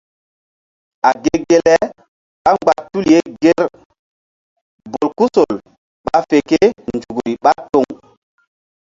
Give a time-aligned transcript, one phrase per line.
[1.09, 1.75] A ge ge le
[2.41, 3.61] ɓá mgba tul ye ŋger
[4.91, 5.53] bolkusol
[6.05, 7.87] ɓa fe kénzukri ɓá toŋ.